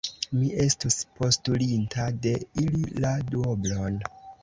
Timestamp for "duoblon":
3.33-4.05